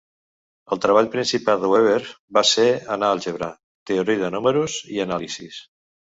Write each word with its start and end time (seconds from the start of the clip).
El 0.75 0.79
treball 0.83 1.09
principal 1.15 1.59
de 1.63 1.67
Weber 1.73 1.99
va 2.37 2.41
ser 2.51 2.65
en 2.95 3.05
àlgebra, 3.09 3.49
teoria 3.91 4.23
de 4.23 4.31
números 4.37 4.79
i 4.95 4.99
anàlisis. 5.05 5.61